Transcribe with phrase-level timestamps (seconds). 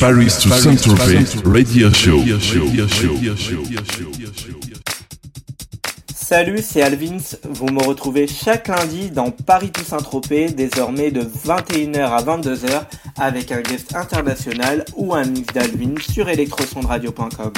[0.00, 2.22] Paris to Saint-Tropez Radio Show.
[6.14, 7.18] Salut, c'est Alvins.
[7.44, 12.84] Vous me retrouvez chaque lundi dans Paris to Saint-Tropez, désormais de 21h à 22h,
[13.18, 17.52] avec un guest international ou un mix d'Alvin sur electrosondradio.com.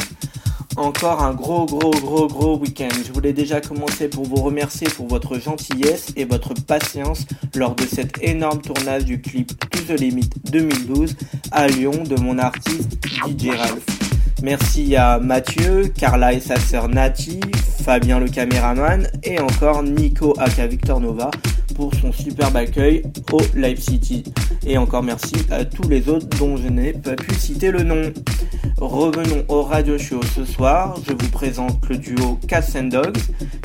[0.76, 2.88] Encore un gros gros gros gros week-end.
[3.06, 7.84] Je voulais déjà commencer pour vous remercier pour votre gentillesse et votre patience lors de
[7.84, 11.14] cet énorme tournage du clip To The Limit 2012
[11.50, 13.84] à Lyon de mon artiste DJ Ralph.
[14.42, 17.38] Merci à Mathieu, Carla et sa sœur Nati,
[17.84, 21.30] Fabien le caméraman et encore Nico aka Victor Nova
[21.82, 24.22] pour son superbe accueil au Live City.
[24.64, 28.12] Et encore merci à tous les autres dont je n'ai pas pu citer le nom.
[28.78, 30.96] Revenons au radio show ce soir.
[31.04, 33.18] Je vous présente le duo Cats and Dogs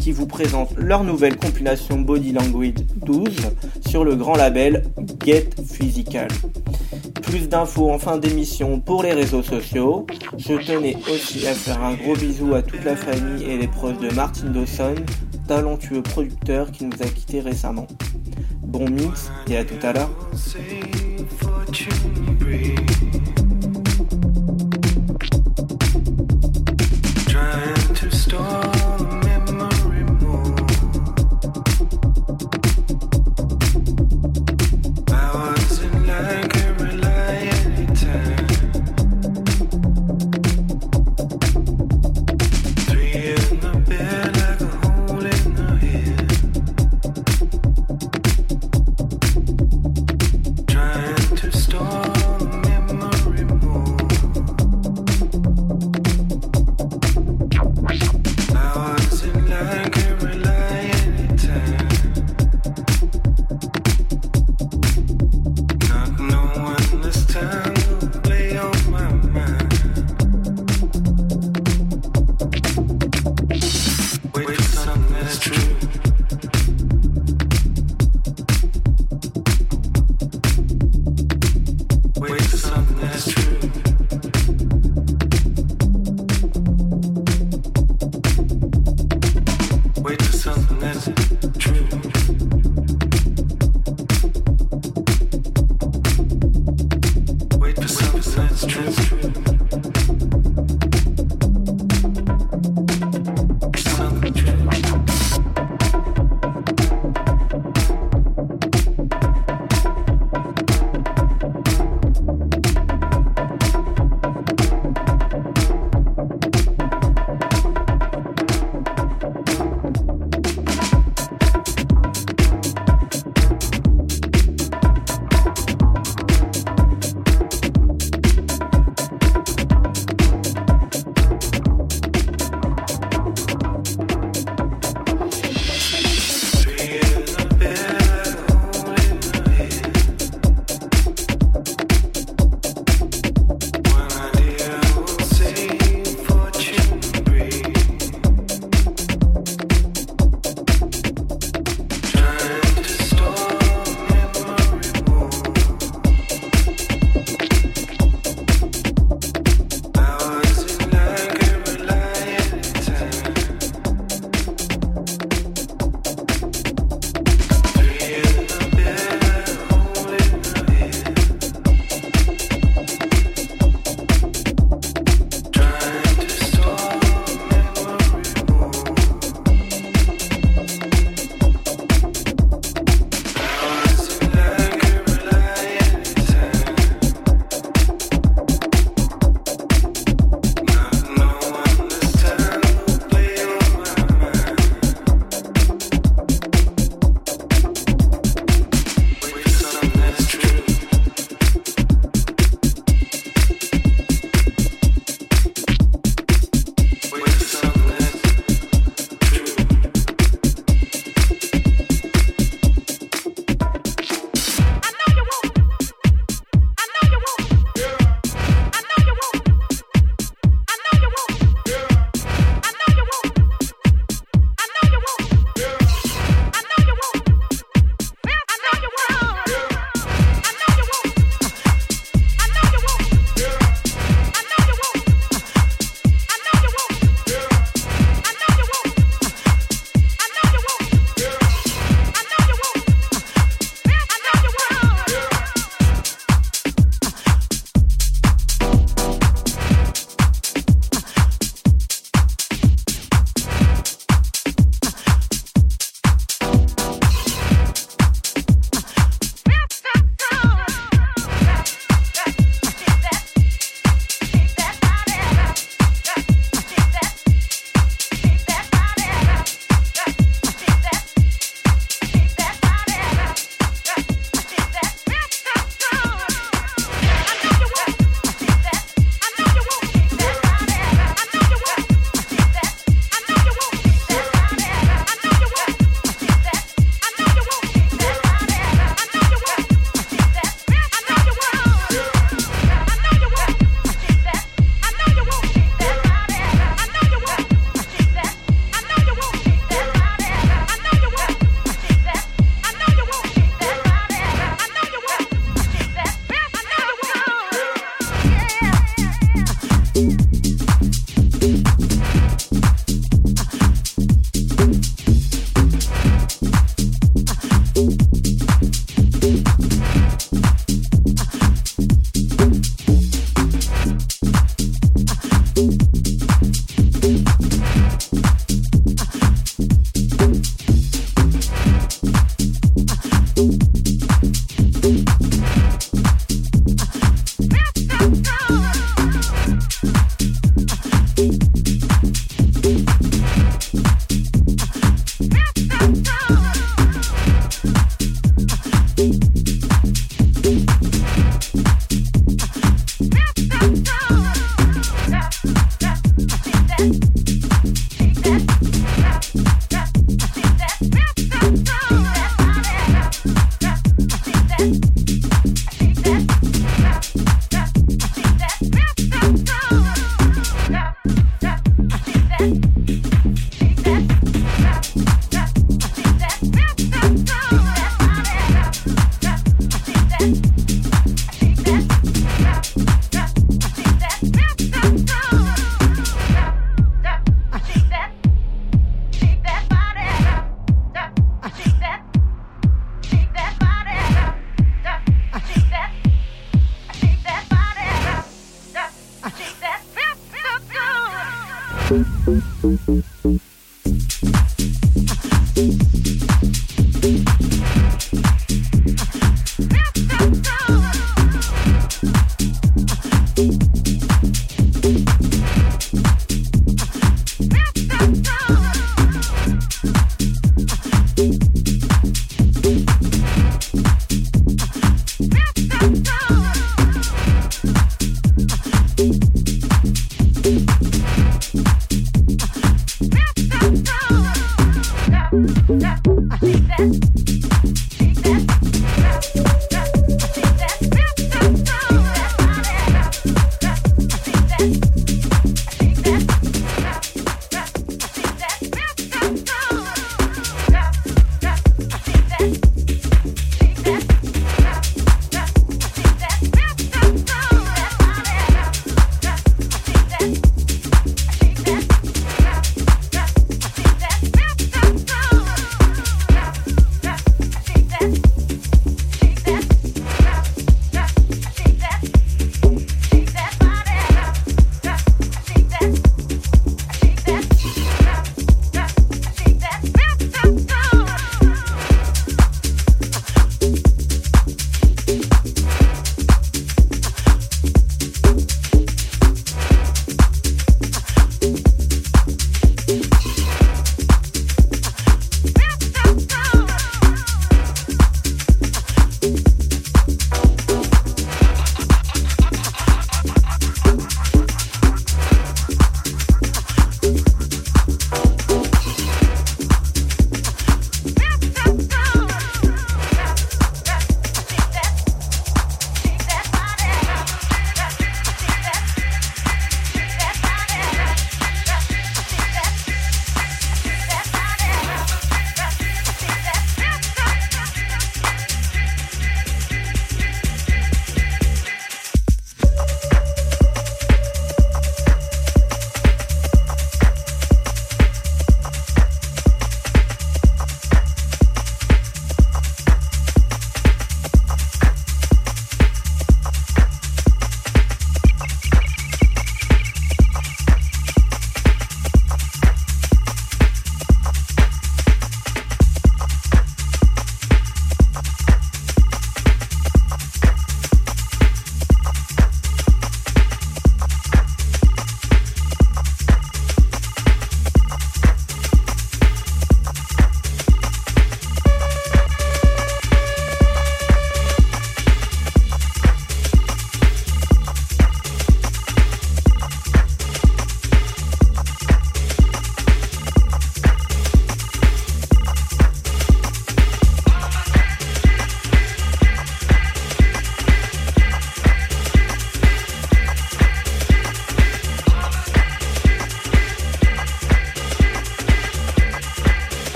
[0.00, 2.74] qui vous présente leur nouvelle compilation Body Language
[3.04, 3.30] 12
[3.88, 4.84] sur le grand label
[5.24, 6.28] Get Physical.
[7.22, 10.06] Plus d'infos en fin d'émission pour les réseaux sociaux.
[10.36, 13.98] Je tenais aussi à faire un gros bisou à toute la famille et les proches
[13.98, 14.94] de Martin Dawson,
[15.46, 17.86] talentueux producteur qui nous a quittés récemment.
[18.62, 20.10] Bon mix et à tout à l'heure.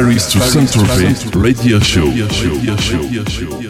[0.00, 2.06] Paris to Saint-Tropez Radio Show.
[2.06, 2.96] Radio show.
[2.96, 3.69] Radio show.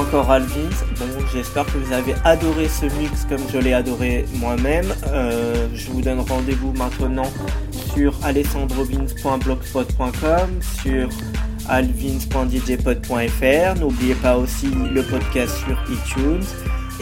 [0.00, 0.70] encore Alvin.
[0.98, 4.94] Bon, j'espère que vous avez adoré ce mix comme je l'ai adoré moi-même.
[5.08, 7.30] Euh, je vous donne rendez-vous maintenant
[7.92, 11.10] sur alessandrovins.blogspot.com, sur
[11.68, 13.80] alvins.djpod.fr.
[13.80, 16.46] N'oubliez pas aussi le podcast sur iTunes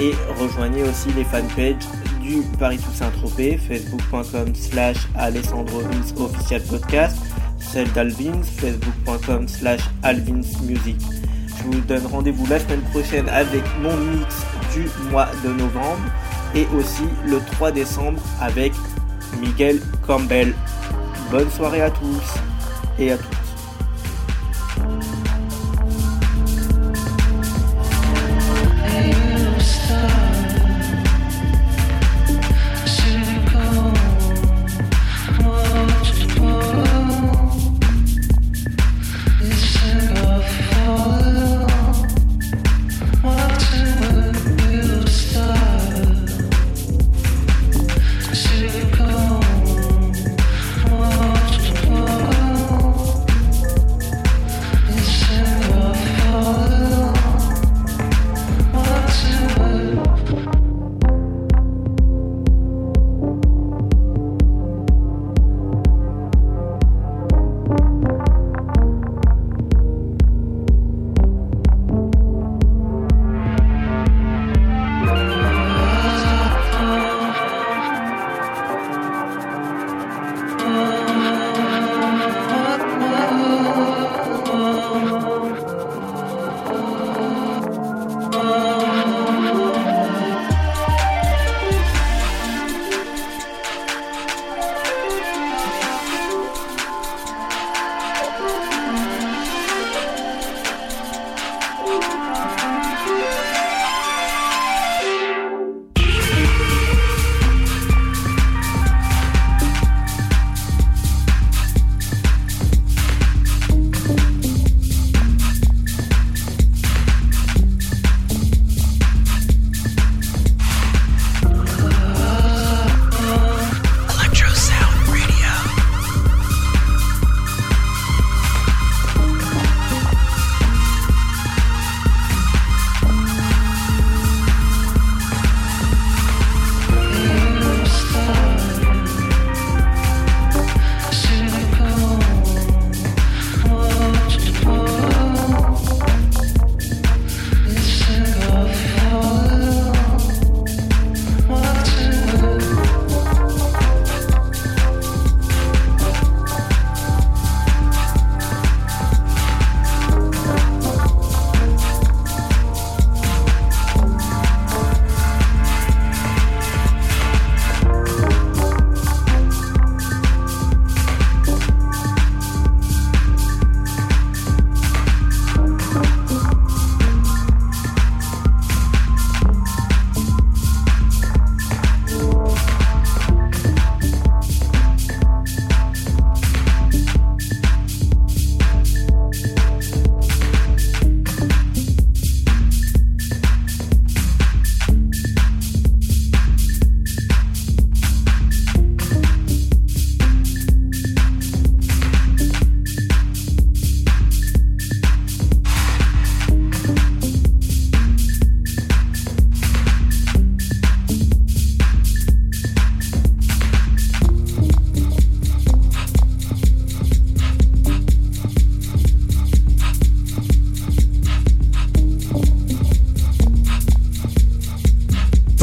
[0.00, 1.76] et rejoignez aussi les fanpages
[2.20, 5.88] du Paris Toussaint Tropez, facebook.com slash alessandrovins
[6.18, 7.16] official podcast,
[7.58, 11.00] celle d'Alvins, facebook.com slash alvinsmusic.
[11.00, 11.17] Je
[11.70, 14.42] vous donne rendez-vous la semaine prochaine avec mon mix
[14.74, 16.00] du mois de novembre
[16.54, 18.72] et aussi le 3 décembre avec
[19.40, 20.54] Miguel Campbell.
[21.30, 22.34] Bonne soirée à tous
[22.98, 23.37] et à toutes.